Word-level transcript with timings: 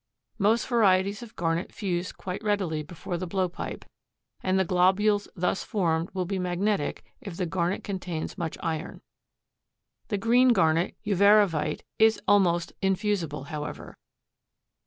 Most 0.39 0.67
varieties 0.67 1.21
of 1.21 1.35
garnet 1.35 1.71
fuse 1.71 2.11
quite 2.11 2.43
readily 2.43 2.81
before 2.81 3.17
the 3.19 3.27
blowpipe, 3.27 3.85
and 4.41 4.57
the 4.57 4.65
globules 4.65 5.27
thus 5.35 5.63
formed 5.63 6.09
will 6.15 6.25
be 6.25 6.39
magnetic 6.39 7.03
if 7.21 7.37
the 7.37 7.45
garnet 7.45 7.83
contains 7.83 8.35
much 8.35 8.57
iron. 8.63 9.01
The 10.07 10.17
green 10.17 10.53
garnet, 10.53 10.95
uvarovite, 11.05 11.81
is 11.99 12.19
almost 12.27 12.73
infusible, 12.81 13.43
however. 13.53 13.95